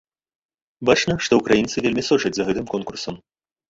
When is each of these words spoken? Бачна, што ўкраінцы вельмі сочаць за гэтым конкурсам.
Бачна, 0.91 1.17
што 1.29 1.33
ўкраінцы 1.43 1.77
вельмі 1.89 2.09
сочаць 2.11 2.35
за 2.41 2.53
гэтым 2.53 2.67
конкурсам. 2.77 3.25